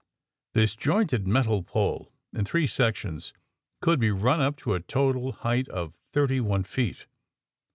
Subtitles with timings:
[0.55, 3.33] This jointed metal pole, in three sections,
[3.81, 7.05] could be run up to a total height of thirty one feet.